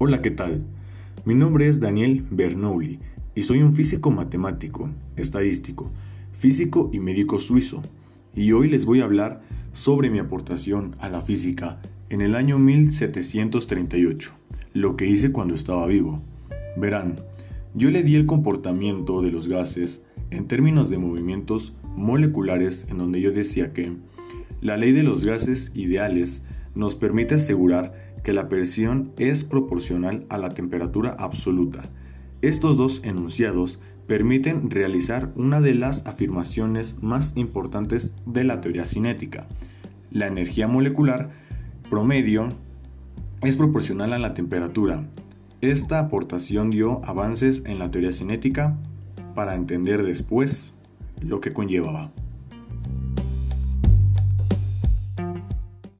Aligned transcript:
Hola, 0.00 0.22
¿qué 0.22 0.30
tal? 0.30 0.62
Mi 1.24 1.34
nombre 1.34 1.66
es 1.66 1.80
Daniel 1.80 2.24
Bernoulli 2.30 3.00
y 3.34 3.42
soy 3.42 3.62
un 3.62 3.74
físico 3.74 4.12
matemático, 4.12 4.90
estadístico, 5.16 5.90
físico 6.30 6.88
y 6.92 7.00
médico 7.00 7.40
suizo. 7.40 7.82
Y 8.32 8.52
hoy 8.52 8.68
les 8.68 8.84
voy 8.84 9.00
a 9.00 9.04
hablar 9.06 9.42
sobre 9.72 10.08
mi 10.08 10.20
aportación 10.20 10.94
a 11.00 11.08
la 11.08 11.20
física 11.20 11.80
en 12.10 12.20
el 12.20 12.36
año 12.36 12.60
1738, 12.60 14.30
lo 14.72 14.96
que 14.96 15.08
hice 15.08 15.32
cuando 15.32 15.56
estaba 15.56 15.84
vivo. 15.88 16.22
Verán, 16.76 17.16
yo 17.74 17.90
le 17.90 18.04
di 18.04 18.14
el 18.14 18.26
comportamiento 18.26 19.20
de 19.20 19.32
los 19.32 19.48
gases 19.48 20.02
en 20.30 20.46
términos 20.46 20.90
de 20.90 20.98
movimientos 20.98 21.74
moleculares 21.96 22.86
en 22.88 22.98
donde 22.98 23.20
yo 23.20 23.32
decía 23.32 23.72
que 23.72 23.96
la 24.60 24.76
ley 24.76 24.92
de 24.92 25.02
los 25.02 25.24
gases 25.24 25.72
ideales 25.74 26.42
nos 26.76 26.94
permite 26.94 27.34
asegurar 27.34 28.07
que 28.28 28.34
la 28.34 28.50
presión 28.50 29.10
es 29.16 29.42
proporcional 29.42 30.26
a 30.28 30.36
la 30.36 30.50
temperatura 30.50 31.16
absoluta. 31.18 31.88
Estos 32.42 32.76
dos 32.76 33.00
enunciados 33.02 33.80
permiten 34.06 34.70
realizar 34.70 35.32
una 35.34 35.62
de 35.62 35.74
las 35.74 36.06
afirmaciones 36.06 37.02
más 37.02 37.32
importantes 37.36 38.12
de 38.26 38.44
la 38.44 38.60
teoría 38.60 38.84
cinética. 38.84 39.46
La 40.10 40.26
energía 40.26 40.68
molecular 40.68 41.30
promedio 41.88 42.50
es 43.40 43.56
proporcional 43.56 44.12
a 44.12 44.18
la 44.18 44.34
temperatura. 44.34 45.08
Esta 45.62 45.98
aportación 45.98 46.68
dio 46.68 47.00
avances 47.06 47.62
en 47.64 47.78
la 47.78 47.90
teoría 47.90 48.12
cinética 48.12 48.76
para 49.34 49.54
entender 49.54 50.02
después 50.02 50.74
lo 51.22 51.40
que 51.40 51.54
conllevaba. 51.54 52.12